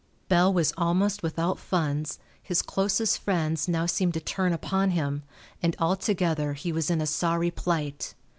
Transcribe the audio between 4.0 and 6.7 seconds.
to turn upon him, and altogether